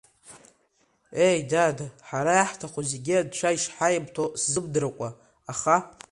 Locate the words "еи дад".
1.27-1.77